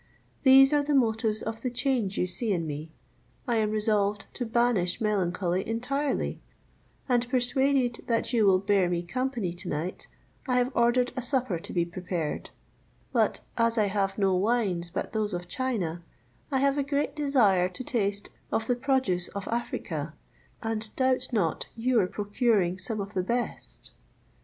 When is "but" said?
13.13-13.41, 14.89-15.11